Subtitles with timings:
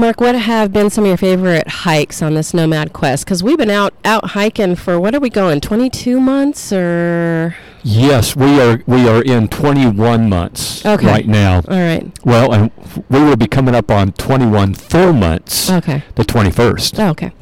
[0.00, 3.24] Mark, what have been some of your favorite hikes on this Nomad Quest?
[3.26, 5.60] Because we've been out out hiking for what are we going?
[5.60, 7.54] Twenty two months or?
[7.82, 8.82] Yes, we are.
[8.86, 11.06] We are in 21 months Okay.
[11.06, 11.56] right now.
[11.66, 12.06] All right.
[12.24, 12.70] Well, and
[13.08, 15.70] we will be coming up on 21 full months.
[15.70, 16.02] Okay.
[16.14, 16.98] The 21st.
[17.02, 17.32] Oh, okay.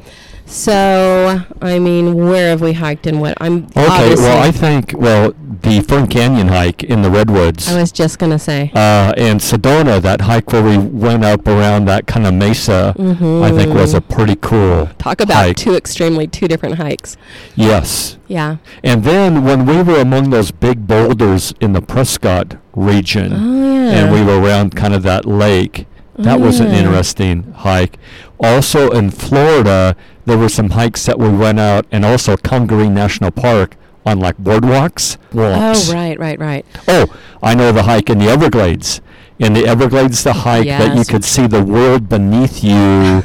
[0.51, 3.37] So, I mean, where have we hiked and what?
[3.39, 4.15] I'm Okay.
[4.15, 7.67] Well, I think well the Fern Canyon hike in the redwoods.
[7.71, 8.71] I was just gonna say.
[8.73, 13.51] uh, and Sedona, that hike where we went up around that kind of mesa, I
[13.51, 15.55] think was a pretty cool Talk about hike.
[15.57, 17.15] two extremely two different hikes.
[17.55, 18.17] Yes.
[18.27, 18.57] Yeah.
[18.83, 23.91] And then when we were among those big boulders in the Prescott region, Oh yeah.
[23.99, 25.85] and we were around kind of that lake,
[26.23, 26.73] that was an mm.
[26.73, 27.97] interesting hike.
[28.39, 33.31] Also in Florida, there were some hikes that we went out, and also Congaree National
[33.31, 35.17] Park on like boardwalks.
[35.33, 35.89] Walks.
[35.89, 36.65] Oh right, right, right.
[36.87, 39.01] Oh, I know the hike in the Everglades.
[39.39, 43.23] In the Everglades, the hike that you could see the world beneath you,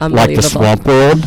[0.00, 1.24] like the swamp world.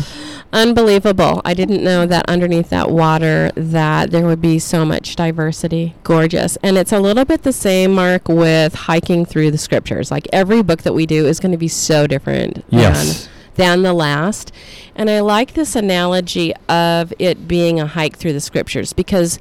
[0.52, 1.40] Unbelievable.
[1.44, 5.94] I didn't know that underneath that water that there would be so much diversity.
[6.02, 6.56] Gorgeous.
[6.62, 10.10] And it's a little bit the same mark with hiking through the scriptures.
[10.10, 13.24] Like every book that we do is going to be so different Yes.
[13.26, 14.52] than than the last.
[14.96, 19.38] And I like this analogy of it being a hike through the scriptures because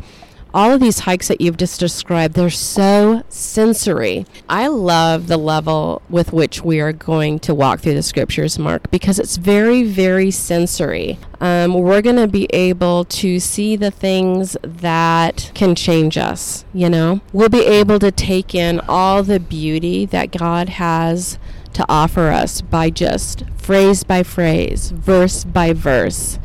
[0.54, 4.26] all of these hikes that you've just described, they're so sensory.
[4.48, 8.90] I love the level with which we are going to walk through the scriptures, Mark,
[8.92, 11.20] because it's very, very sensory.
[11.40, 16.90] Um, we're going to be able to see the things that can change us, you
[16.90, 17.22] know?
[17.32, 21.38] We'll be able to take in all the beauty that God has
[21.74, 26.40] to offer us by just phrase by phrase, verse by verse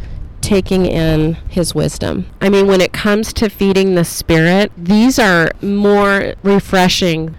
[0.45, 2.27] taking in his wisdom.
[2.41, 7.35] I mean, when it comes to feeding the spirit, these are more refreshing.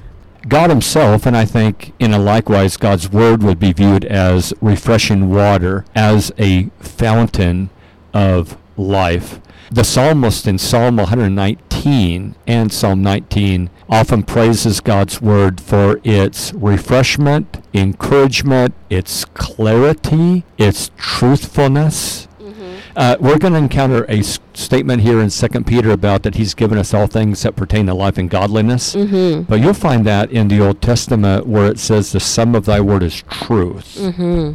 [0.48, 5.30] God Himself, and I think in a likewise, God's Word would be viewed as refreshing
[5.30, 7.72] water, as a fountain
[8.14, 9.40] of life.
[9.72, 17.64] The psalmist in Psalm 119 and Psalm 19 often praises God's Word for its refreshment,
[17.74, 22.28] encouragement, its clarity, its truthfulness.
[22.96, 26.54] Uh, we're going to encounter a s- statement here in Second Peter about that He's
[26.54, 28.96] given us all things that pertain to life and godliness.
[28.96, 29.44] Mm-hmm.
[29.44, 32.80] But you'll find that in the Old Testament where it says the sum of thy
[32.80, 33.98] word is truth.
[34.00, 34.54] Mm-hmm.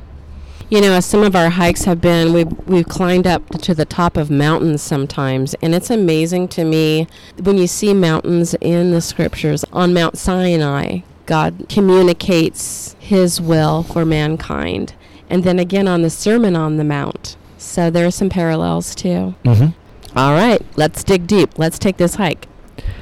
[0.71, 3.84] You know, as some of our hikes have been, we've, we've climbed up to the
[3.84, 7.09] top of mountains sometimes, and it's amazing to me
[7.43, 9.65] when you see mountains in the scriptures.
[9.72, 14.95] On Mount Sinai, God communicates his will for mankind.
[15.28, 17.37] And then again on the Sermon on the Mount.
[17.70, 19.36] So there are some parallels too.
[19.44, 20.19] Mm-hmm.
[20.19, 21.56] All right, let's dig deep.
[21.56, 22.48] Let's take this hike.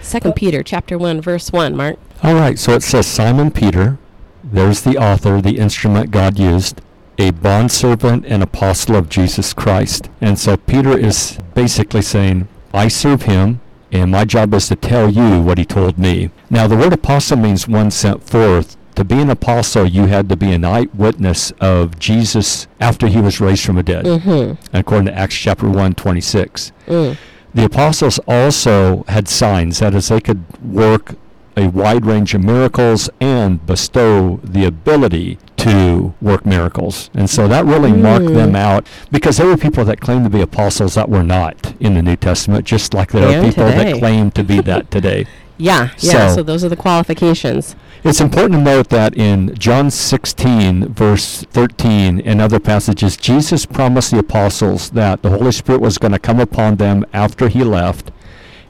[0.02, 1.98] Second Peter chapter 1 verse 1, Mark.
[2.22, 3.96] All right, so it says Simon Peter,
[4.44, 6.82] there's the author, the instrument God used,
[7.16, 10.10] a bondservant and apostle of Jesus Christ.
[10.20, 15.08] And so Peter is basically saying, I serve him, and my job is to tell
[15.08, 16.30] you what he told me.
[16.50, 18.76] Now, the word apostle means one sent forth.
[18.98, 23.40] To be an apostle, you had to be an eyewitness of Jesus after he was
[23.40, 24.76] raised from the dead, Mm-hmm.
[24.76, 26.72] according to Acts chapter 1, 26.
[26.88, 27.16] Mm.
[27.54, 31.14] The apostles also had signs, that is, they could work
[31.56, 37.08] a wide range of miracles and bestow the ability to work miracles.
[37.14, 38.34] And so that really marked Mm.
[38.34, 41.94] them out because there were people that claimed to be apostles that were not in
[41.94, 43.92] the New Testament, just like there are people today.
[43.92, 45.24] that claim to be that today.
[45.58, 47.74] Yeah, yeah, So- so those are the qualifications.
[48.04, 54.12] It's important to note that in John 16, verse 13, and other passages, Jesus promised
[54.12, 58.12] the apostles that the Holy Spirit was going to come upon them after he left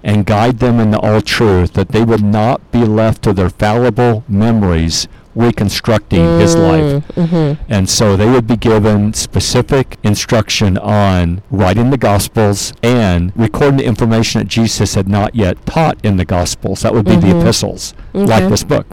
[0.02, 4.24] and guide them into all truth, that they would not be left to their fallible
[4.28, 7.06] memories reconstructing his life.
[7.14, 7.62] Mm-hmm.
[7.68, 13.84] And so they would be given specific instruction on writing the Gospels and recording the
[13.84, 16.82] information that Jesus had not yet taught in the Gospels.
[16.82, 17.40] That would be the Mhm.
[17.40, 18.86] epistles, like this book.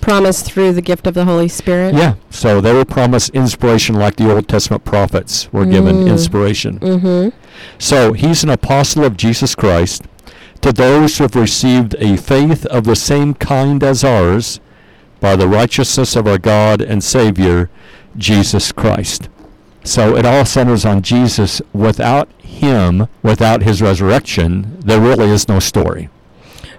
[0.00, 1.94] Promised through the gift of the Holy Spirit.
[1.94, 2.14] Yeah.
[2.30, 6.08] So they were promised inspiration like the Old Testament prophets were given Mm.
[6.08, 6.78] inspiration.
[6.80, 7.28] Mm-hmm.
[7.78, 10.02] So he's an apostle of Jesus Christ
[10.62, 14.58] to those who have received a faith of the same kind as ours
[15.20, 17.70] by the righteousness of our God and Savior,
[18.16, 19.28] Jesus Christ.
[19.84, 21.62] So it all centers on Jesus.
[21.72, 26.08] Without him, without his resurrection, there really is no story.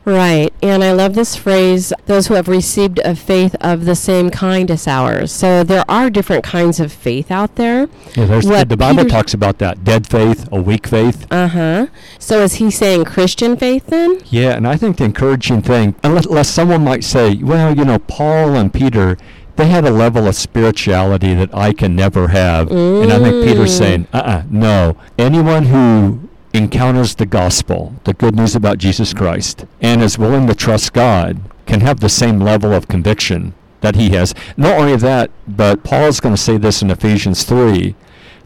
[0.04, 0.52] Right.
[0.64, 4.72] And I love this phrase those who have received a faith of the same kind
[4.72, 5.32] as ours.
[5.32, 7.88] So there are different kinds of faith out there.
[8.16, 11.28] Yeah, What the Bible Peter- talks about that dead faith, a weak faith.
[11.32, 11.88] Uh huh.
[12.18, 14.20] So is he saying Christian faith then?
[14.30, 18.00] Yeah, and I think the encouraging thing, unless, unless someone might say, well, you know,
[18.00, 19.18] Paul and Peter,
[19.58, 22.72] they had a level of spirituality that I can never have.
[22.72, 23.78] And I think Peter's Mm.
[23.78, 24.96] saying, uh-uh, no.
[25.20, 26.22] Anyone who
[26.54, 31.40] encounters the gospel, the good news about Jesus Christ, and is willing to trust God
[31.66, 34.34] can have the same level of conviction that he has.
[34.58, 37.96] Not only that, but Paul's going to say this in Ephesians 3.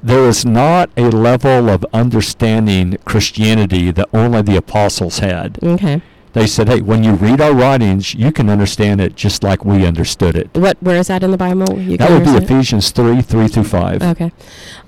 [0.04, 5.57] There is not a level of understanding Christianity that only the apostles had.
[5.63, 6.02] Okay.
[6.35, 9.85] They said, hey, when you read our writings, you can understand it just like we
[9.85, 10.49] understood it.
[10.53, 10.75] What?
[10.83, 11.79] Where is that in the Bible?
[11.79, 12.31] You That would be?
[12.31, 14.03] Ephesians 3 3 through 5.
[14.03, 14.33] Okay.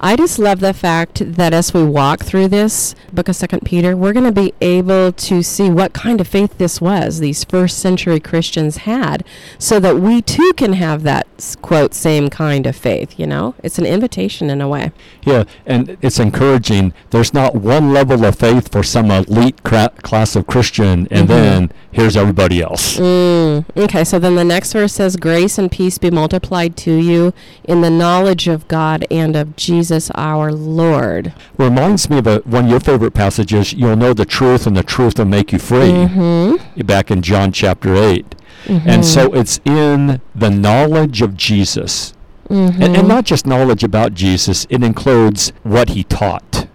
[0.02, 3.96] I just love the fact that as we walk through this book of Second Peter,
[3.96, 7.78] we're going to be able to see what kind of faith this was these first
[7.80, 9.24] century Christians had
[9.58, 11.28] so that we too can have that
[11.62, 13.56] quote same kind of faith, you know?
[13.64, 14.92] It's an invitation in a way.
[15.24, 16.92] Yeah, and it's encouraging.
[17.12, 21.37] There's not one level of faith for some elite cra- class of Christian, and Mhm.
[21.44, 22.98] Then here's everybody else.
[22.98, 23.66] Mm.
[23.76, 27.82] Okay, so then the next verse says, Grace and peace be multiplied to you in
[27.82, 31.34] the knowledge of God and of Jesus our Lord.
[31.58, 33.74] Reminds me of a, one of your favorite passages.
[33.74, 35.92] You'll know the truth, and the truth will make you free.
[35.92, 36.82] Mm-hmm.
[36.82, 38.36] Back in John chapter 8.
[38.68, 42.14] And so it's in the knowledge of Jesus.
[42.50, 42.82] mm-hmm.
[42.82, 46.68] And, and not just knowledge about Jesus, it includes what he taught.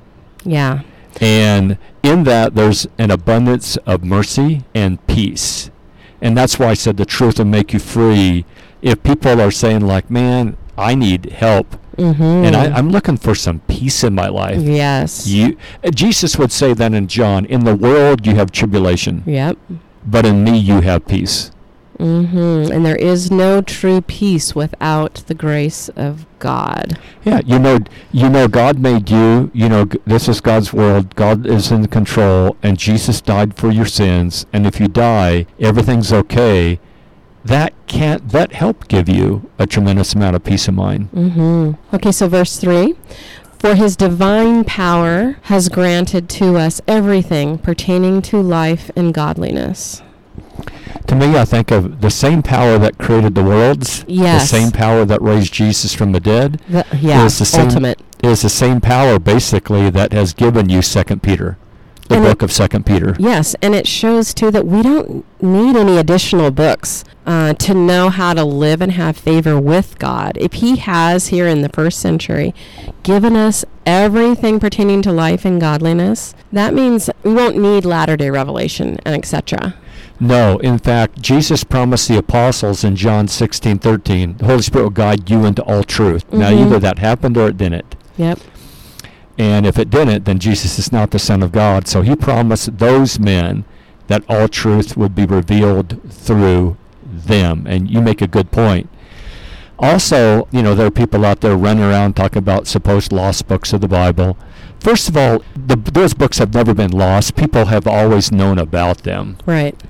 [0.44, 0.82] Yeah.
[1.20, 5.70] And in that, there's an abundance of mercy and peace.
[6.20, 8.44] And that's why I said the truth will make you free.
[8.81, 12.23] If people are saying, like, man, I need help, Mm-hmm.
[12.23, 14.62] and I, I'm looking for some peace in my life.
[14.62, 15.26] Yes.
[15.26, 15.59] You,
[15.94, 19.58] Jesus would say that in John, in the world you have tribulation, Yep.
[20.06, 21.50] but in me you have peace.
[21.99, 22.73] Mm-hmm.
[22.73, 26.99] And there is no true peace without the grace of God.
[27.25, 27.79] Yeah, you know,
[28.11, 29.50] you know, God made you.
[29.55, 31.15] You know, g- this is God's world.
[31.15, 34.47] God is in control, and Jesus died for your sins.
[34.53, 36.81] And if you die, everything's okay.
[37.44, 41.11] That can't that help give you a tremendous amount of peace of mind.
[41.12, 41.94] Mm-hmm.
[41.94, 42.94] Okay, so verse 3
[43.59, 50.03] For his divine power has granted to us everything pertaining to life and godliness.
[51.09, 54.43] To me, I think of the same power that created the worlds, Yes.
[54.50, 58.00] the same power that raised Jesus from the dead, The, yeah, It's the same- ultimate.
[58.23, 61.59] is the same power basically that has given you Second Peter,
[62.09, 63.17] the And it- book of Second Peter.
[63.19, 68.08] Yes, and it shows too that we don't need any additional books uh, to know
[68.08, 70.37] how to live and have favor with God.
[70.41, 72.53] If He has here in the first century
[73.05, 78.31] given us everything pertaining to life and godliness, that means we won't need latter day
[78.31, 79.75] revelation and etc.
[80.22, 84.90] No, in fact, Jesus promised the apostles in John 16, 13, the Holy Spirit will
[84.90, 86.24] guide you into all truth.
[86.32, 86.66] Now, Mhm.
[86.66, 87.96] either that happened or it didn't.
[88.16, 88.38] Yep.
[89.36, 91.88] And if it didn't, then Jesus is not the Son of God.
[91.88, 93.64] So he promised those men
[94.06, 97.66] that all truth would be revealed through them.
[97.69, 98.88] And you make a good point.
[99.76, 103.72] Also, you know, there are people out there running around talking about supposed lost books
[103.72, 104.36] of the Bible.
[104.82, 107.37] First of all, the, those books have never been lost.
[107.37, 109.37] People have always known about them.
[109.46, 109.81] Right.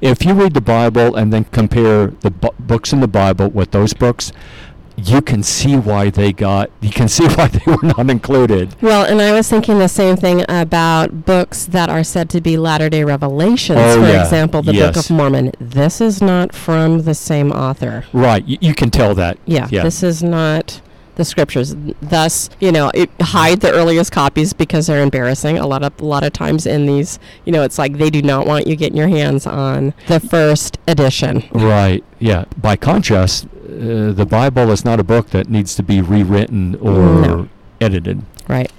[0.00, 3.70] If you read the Bible and then compare the bu- books in the Bible with
[3.70, 4.32] those books,
[4.96, 8.74] you can see why they got, you can see why they were not included.
[8.82, 12.56] Well, and I was thinking the same thing about books that are said to be
[12.56, 13.78] Latter day Revelations.
[13.80, 14.22] Oh, For yeah.
[14.24, 15.52] example, the Book of Mormon.
[15.60, 18.04] This is not from the same author.
[18.12, 19.38] Right, you, you can tell that.
[19.46, 19.84] Yeah, Yeah.
[19.84, 20.80] this is not
[21.16, 21.74] the scriptures.
[22.00, 25.58] Thus, you know, it, hide the earliest copies because they're embarrassing.
[25.58, 28.22] A lot of a lot of times in these, you know, it's like they do
[28.22, 31.44] not want you getting your hands on the first edition.
[31.52, 32.44] Right, yeah.
[32.56, 36.98] By contrast, uh, the Bible is not a book that needs to be rewritten or
[37.20, 37.48] No.
[37.80, 38.22] edited.
[38.48, 38.70] Right.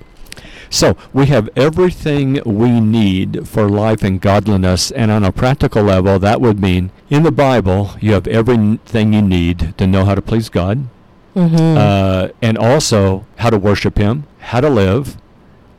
[0.74, 6.18] So we have everything we need for life and godliness, and on a practical level,
[6.20, 10.22] that would mean in the Bible you have everything you need to know how to
[10.22, 10.88] please God,
[11.36, 11.78] Mm-hmm.
[11.78, 15.18] uh, and also how to worship Him, how to live.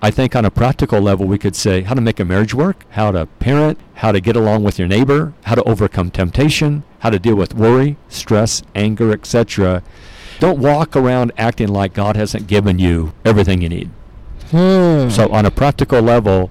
[0.00, 2.84] I think on a practical level, we could say how to make a marriage work,
[2.90, 7.10] how to parent, how to get along with your neighbor, how to overcome temptation, how
[7.10, 9.82] to deal with worry, stress, anger, etc.
[10.40, 13.90] Don't walk around acting like God hasn't given you everything you need.
[14.50, 15.08] hmm.
[15.08, 16.50] So on a practical level,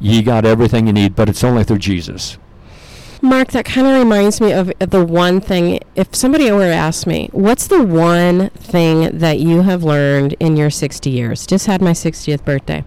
[0.00, 2.38] you got everything you need, but it's only through Jesus.
[3.20, 5.80] Mark, that kind of reminds me of, of the one thing.
[5.96, 10.56] If somebody were to ask me, what's the one thing that you have learned in
[10.56, 11.46] your 60 years?
[11.46, 12.84] Just had my 60th birthday.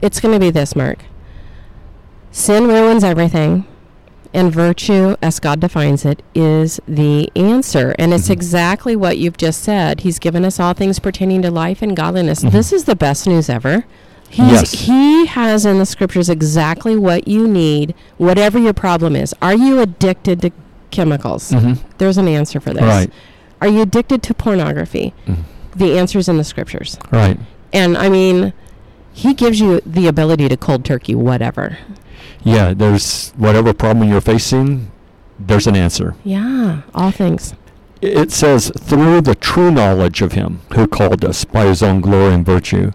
[0.00, 0.98] It's going to be this, Mark.
[2.30, 3.66] Sin ruins everything,
[4.32, 7.94] and virtue, as God defines it, is the answer.
[7.98, 8.32] And it's Mhm.
[8.32, 10.00] exactly what you've just said.
[10.02, 12.44] He's given us all things pertaining to life and godliness.
[12.44, 12.52] Mhm.
[12.52, 13.86] This is the best news ever.
[14.28, 14.72] He's, Yes.
[14.72, 19.34] He has in the scriptures exactly what you need, whatever your problem is.
[19.40, 20.50] Are you addicted to
[20.90, 21.50] chemicals?
[21.50, 21.88] Mm-hmm.
[21.98, 22.82] There's an answer for this.
[22.82, 23.10] Right.
[23.60, 25.14] Are you addicted to pornography?
[25.26, 25.44] Mm.
[25.74, 26.98] The answer's in the scriptures.
[27.10, 27.38] Right.
[27.72, 28.52] And I mean,
[29.12, 31.78] he gives you the ability to cold turkey whatever.
[32.42, 34.90] Yeah, there's whatever problem you're facing,
[35.38, 36.14] there's an answer.
[36.22, 37.54] Yeah, all things.
[38.02, 42.34] It says, through the true knowledge of Him who called us by His own glory
[42.34, 42.92] and virtue.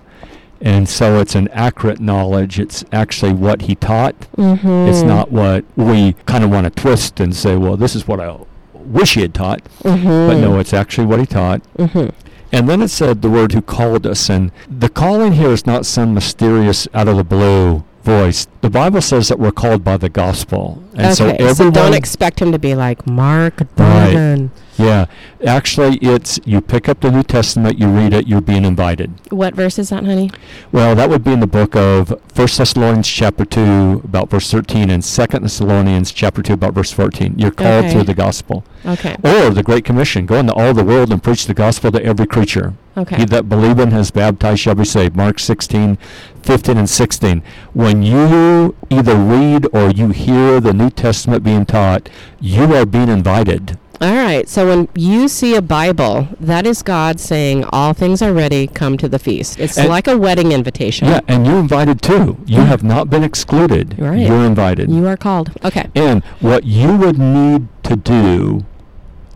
[0.62, 2.60] And so it's an accurate knowledge.
[2.60, 4.16] It's actually what He taught.
[4.38, 4.90] Mm-hmm.
[4.90, 8.20] It's not what we kind of want to twist and say, well, this is what
[8.20, 8.38] I
[8.74, 9.64] wish He had taught.
[9.84, 10.08] Mm-hmm.
[10.08, 11.62] But no, it's actually what He taught.
[11.78, 12.10] Mm-hmm.
[12.52, 14.30] And then it said the word who called us.
[14.30, 18.48] And the calling here is not some mysterious out of the blue voice.
[18.62, 20.84] The Bible says that we're called by the gospel.
[20.94, 24.52] And okay, so so, everyone, don't expect him to be like Mark Durden.
[24.78, 25.06] yeah,
[25.46, 29.12] actually it's you pick up the New Testament, you read it, you're being invited.
[29.32, 30.30] What verse is that, honey?
[30.72, 34.90] Well, that would be in the book of First Thessalonians chapter 2 about verse 13
[34.90, 37.40] and Second Thessalonians chapter 2 about verse 14.
[37.40, 37.92] You're called Okay.
[37.94, 38.64] through the gospel.
[38.86, 39.16] Okay.
[39.24, 42.28] Or the Great Commission, go into all the world and preach the gospel to every
[42.28, 42.74] creature.
[42.98, 43.16] Okay.
[43.18, 45.16] He that believeth and has baptized shall be saved.
[45.16, 45.98] Mark 16,
[46.44, 47.42] 15, and 16.
[47.74, 53.10] When you either read or you hear the New Testament being taught, you are being
[53.10, 53.78] invited.
[54.00, 54.50] All right.
[54.50, 58.66] So when you see a Bible, that is God saying, "All things are ready.
[58.66, 61.08] Come to the feast." It's And- like a wedding invitation.
[61.08, 62.38] Yeah, and you're invited too.
[62.48, 63.94] You have not been excluded.
[64.00, 64.26] Right.
[64.28, 64.90] You're invited.
[64.90, 65.52] You are called.
[65.64, 65.86] Okay.
[65.96, 68.64] and what you would need to do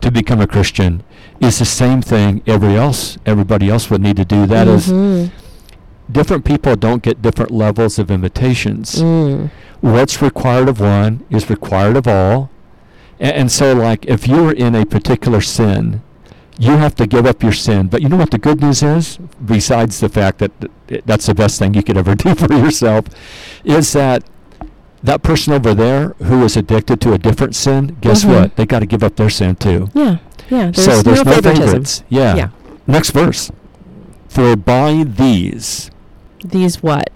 [0.01, 1.03] to become a Christian
[1.39, 4.47] is the same thing every else everybody else would need to do.
[4.47, 5.29] That is, Mhm.
[6.11, 8.95] Different people don't get different levels of invitations.
[9.01, 9.49] Mm.
[9.81, 12.49] what's required of one is required of all.
[13.19, 16.01] A- And, so, like, if you're in a particular sin,
[16.57, 17.87] you have to give up your sin.
[17.87, 19.17] But you know what the good news is?
[19.45, 20.51] Besides the fact that
[20.87, 23.05] th- that's the best thing you could ever do for yourself,
[23.63, 24.23] is that
[25.03, 28.29] that person over there who is addicted to a different sin, guess Mhm.
[28.29, 28.55] what?
[28.55, 29.89] They got to give up their sin too.
[29.93, 30.17] Yeah.
[30.49, 30.71] Yeah.
[30.71, 31.65] There's, so there's no, no, favoritism.
[31.67, 32.03] favorites.
[32.09, 32.35] Yeah.
[32.35, 32.47] Yeah.
[32.87, 33.51] Next verse.
[34.29, 35.91] For by these,
[36.49, 37.09] These what?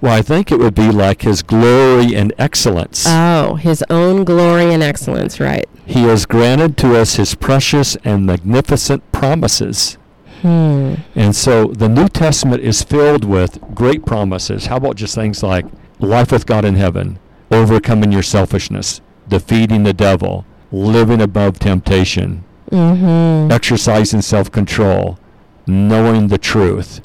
[0.00, 3.04] well, I think it would be like his glory and excellence.
[3.06, 5.38] Oh, his own glory and excellence.
[5.38, 5.66] Right.
[5.86, 9.96] He has granted to us his precious and magnificent promises.
[10.40, 10.94] Hmm.
[11.14, 14.66] And so the New Testament is filled with great promises.
[14.66, 15.66] How about just things like
[16.00, 17.20] life with God in heaven,
[17.52, 23.52] overcoming your selfishness, defeating the devil, living above temptation, Mm-hmm.
[23.52, 25.18] exercising self control,
[25.66, 27.02] knowing the truth,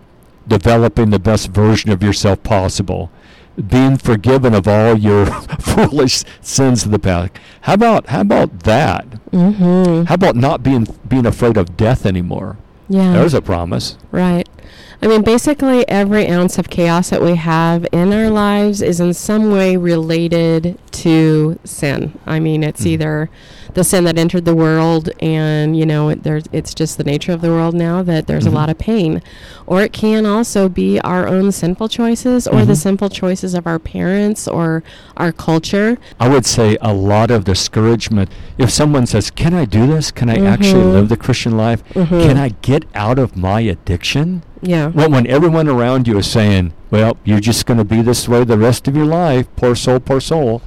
[0.48, 3.12] developing the best version of yourself possible,
[3.68, 5.26] being forgiven of all your
[5.60, 7.32] foolish sins of the past.
[7.62, 9.06] How about how about that?
[9.32, 10.04] Mm-hmm.
[10.06, 12.58] How about not being being afraid of death anymore?
[12.90, 13.14] Yeah.
[13.14, 13.98] There's a promise.
[14.12, 14.48] Right.
[15.02, 19.14] I mean, basically, every ounce of chaos that we have in our lives is in
[19.14, 22.18] some way related to sin.
[22.26, 22.88] I mean, it's Mhm.
[22.88, 23.30] either
[23.78, 27.32] the sin that entered the world, and you know, it, there's it's just the nature
[27.32, 28.52] of the world now that there's Mhm.
[28.52, 29.22] a lot of pain,
[29.68, 32.78] or it can also be our own sinful choices, or the Mhm.
[32.78, 34.82] sinful choices of our parents or
[35.16, 36.00] our culture.
[36.20, 38.30] I would say a lot of discouragement.
[38.58, 40.10] If someone says, "Can I do this?
[40.10, 40.94] Can I actually Mhm.
[40.94, 41.84] live the Christian life?
[41.94, 42.24] Mhm.
[42.24, 44.88] Can I get out of my addiction?" Yeah.
[44.88, 48.44] Well, when everyone around you is saying, "Well, you're just going to be this way
[48.44, 50.64] the rest of your life," poor soul, poor soul.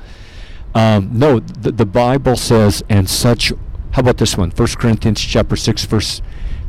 [0.75, 3.53] Um, no, the, the Bible says, and such.
[3.93, 4.51] How about this one?
[4.53, 6.23] First Corinthians chapter six, verse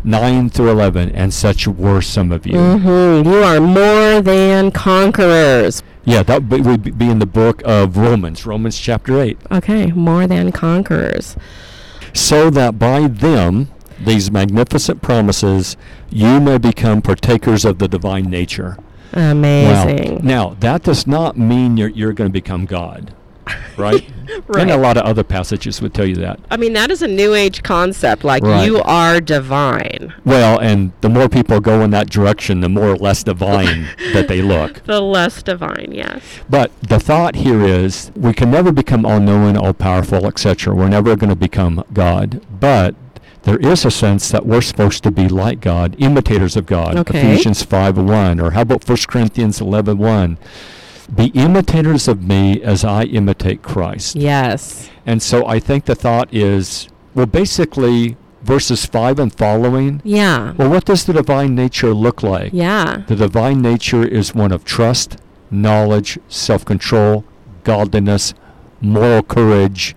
[0.03, 2.53] nine through eleven, and such were some of you.
[2.53, 3.29] Mm-hmm.
[3.29, 5.83] You are more than conquerors.
[6.03, 9.37] Yeah, that would be- would be in the book of Romans, Romans chapter eight.
[9.51, 11.35] Okay, more than conquerors.
[12.13, 13.69] so that by them,
[14.03, 15.77] these magnificent promises,
[16.09, 18.77] you may become partakers of the divine nature.
[19.13, 20.15] Amazing.
[20.15, 20.21] Wow.
[20.23, 23.13] Now, that does not mean you're, you're going to become God,
[23.77, 24.09] right?
[24.47, 24.61] Right.
[24.61, 26.39] And a lot of other passages would tell you that.
[26.49, 28.23] I mean, that is a new age concept.
[28.23, 28.65] Like, Right.
[28.65, 30.13] you are divine.
[30.23, 34.41] Well, and the more people go in that direction, the more less divine that they
[34.41, 34.83] look.
[34.85, 36.21] The less divine, yes.
[36.49, 40.73] But the thought here is we can never become all knowing, all powerful, etc.
[40.73, 42.41] We're never going to become God.
[42.57, 42.95] But
[43.43, 46.95] there is a sense that we're supposed to be like God, imitators of God.
[46.95, 47.19] Okay.
[47.33, 48.39] Ephesians 5 1.
[48.39, 50.37] Or how about 1 Corinthians 11 1?
[51.13, 54.15] Be imitators of me as I imitate Christ.
[54.15, 54.89] Yes.
[55.05, 60.01] And so I think the thought is well, basically, verses 5 and following.
[60.03, 60.53] Yeah.
[60.53, 62.53] Well, what does the divine nature look like?
[62.53, 63.03] Yeah.
[63.07, 65.17] The divine nature is one of trust,
[65.49, 67.25] knowledge, self control,
[67.63, 68.33] godliness,
[68.79, 69.95] moral courage,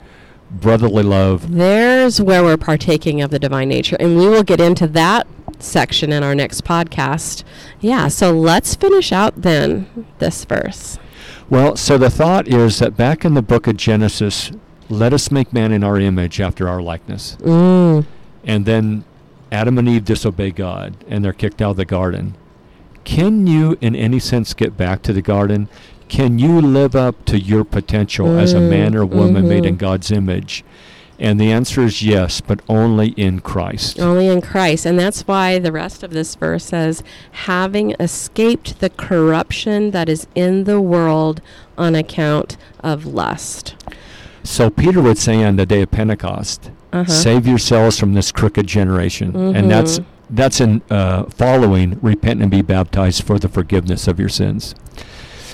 [0.61, 1.52] brotherly love.
[1.52, 3.96] There's where we're partaking of the divine nature.
[4.00, 5.26] And we will get into that
[5.58, 7.44] section in our next podcast.
[7.80, 8.08] Yeah.
[8.08, 10.99] So let's finish out then this verse.
[11.50, 14.50] Well, so the thought is that back in the book of Genesis,
[14.88, 17.37] let us make man in our image after our likeness.
[17.40, 18.06] Mm.
[18.44, 19.04] and then
[19.52, 22.34] Adam and Eve disobey God, and they're kicked out of the garden.
[23.04, 25.68] Can you, in any sense, get back to the garden?
[26.08, 29.78] Can you live up to your potential as a man or woman made in mhm.
[29.80, 30.64] God's image?
[31.18, 34.00] And the answer is yes, but only in Christ.
[34.00, 34.84] Only in Christ.
[34.84, 40.26] And that's why the rest of this verse says, having escaped the corruption that is
[40.34, 41.40] in the world
[41.78, 43.76] on account of lust.
[44.42, 47.11] So Peter would say on the day of Pentecost, Uh-huh.
[47.11, 49.34] save yourselves from this crooked generation.
[49.34, 50.04] And that's Mhm.
[50.34, 54.74] That's in uh, following repent and be baptized for the forgiveness of your sins.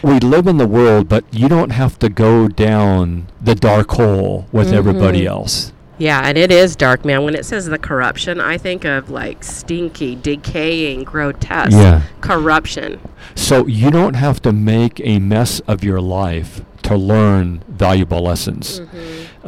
[0.02, 4.46] We live in the world, but you don't have to go down the dark hole
[4.50, 5.26] with everybody Mhm.
[5.28, 5.72] else.
[5.99, 7.25] Yeah, and it is dark, man.
[7.25, 12.00] When it says the corruption, I think of like stinky, decaying, grotesque Yeah.
[12.22, 12.99] corruption.
[13.34, 18.80] So you don't have to make a mess of your life to learn valuable lessons.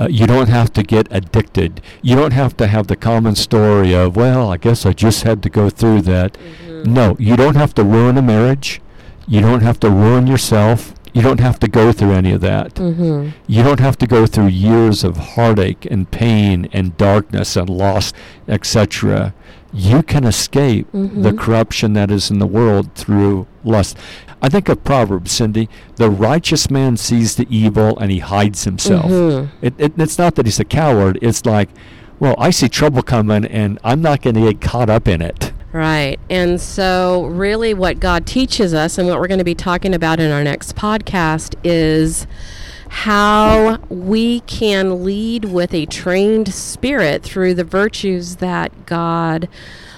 [0.00, 1.80] Uh, you don't have to get addicted.
[2.00, 5.42] You don't have to have the common story of, well, I guess I just had
[5.42, 6.38] to go through that.
[6.84, 8.80] No, you don't have to ruin a marriage.
[9.28, 10.94] You don't have to ruin yourself.
[11.12, 12.74] You don't have to go through any of that.
[12.76, 13.30] Mm-hmm.
[13.46, 18.14] You don't have to go through years of heartache and pain and darkness and loss,
[18.48, 19.34] etc.
[19.74, 20.98] You can escape the
[21.32, 21.38] Mhm.
[21.38, 23.96] corruption that is in the world through lust.
[24.44, 25.68] I think of Proverbs, Cindy.
[25.96, 29.06] The righteous man sees the evil and he hides himself.
[29.10, 29.48] Mhm.
[29.62, 31.18] It, it, it's not that he's a coward.
[31.22, 31.68] It's like,
[32.18, 35.52] well, I see trouble coming and I'm not going to get caught up in it.
[35.72, 36.18] Right.
[36.28, 40.20] And so, really, what God teaches us, and what we're going to be talking about
[40.20, 42.26] in our next podcast, is
[42.88, 49.48] how we can lead with a trained spirit through the virtues that God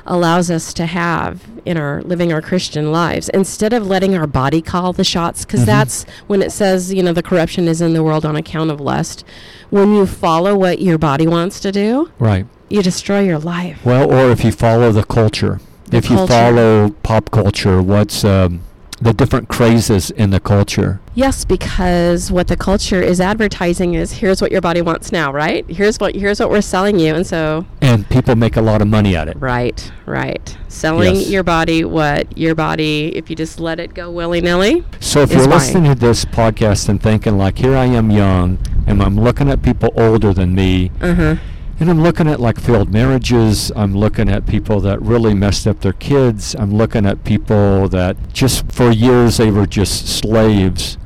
[0.07, 4.61] allows us to have in our living our Christian lives instead of letting our body
[4.61, 5.67] call the shots because Mhm.
[5.67, 8.81] that's when it says you know the corruption is in the world on account of
[8.81, 9.25] lust
[9.71, 12.45] when you follow what your body wants to do Right.
[12.69, 16.95] you destroy your life Well, or if you follow the culture, The if you follow
[17.03, 18.61] pop culture, what's um,
[19.01, 21.01] the different crazes in the culture?
[21.15, 25.65] Yes, because what the culture is advertising is here's what your body wants now, right?
[25.69, 28.89] Here's what here's what we're selling you, and so And people make a lot of
[28.89, 29.37] money at it.
[29.39, 31.29] right, right, selling Yes.
[31.31, 34.85] your body what your body if you just let it go willy nilly.
[35.01, 35.51] So if you're fine.
[35.51, 39.63] listening to this podcast and thinking like, here I am young, and I'm looking at
[39.63, 41.37] people older than me, Uh huh.
[41.81, 45.81] And I'm looking at like failed marriages, I'm looking at people that really messed up
[45.81, 50.97] their kids, I'm looking at people that just for years they were just slaves.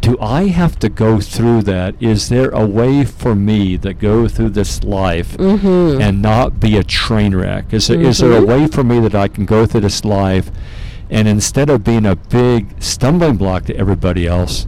[0.00, 1.94] Do I have to go through that?
[1.98, 6.00] Is there a way for me to go through this life Mm-hmm.
[6.00, 7.72] and not be a train wreck?
[7.72, 8.46] Is there, is there a Mhm.
[8.46, 10.50] way for me that I can go through this life
[11.10, 14.66] and instead of being a big stumbling block to everybody else,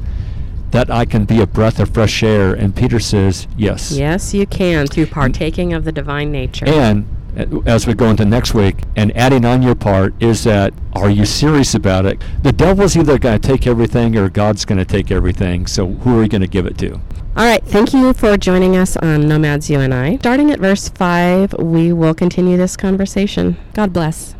[0.71, 2.55] that I can be a breath of fresh air?
[2.55, 3.93] And Peter says, yes.
[3.93, 6.67] yes, you can through partaking of the divine nature.
[6.67, 10.73] And uh, as we go into next week, and adding on your part is that
[10.95, 12.23] are you serious about it?
[12.43, 15.67] The devil's either going to take everything or God's going to take everything.
[15.67, 17.01] So who are you going to give it to?
[17.37, 20.17] All right, thank you for joining us on Nomads You and I.
[20.17, 23.59] Starting at verse five, we will continue this conversation.
[23.75, 24.35] God bless.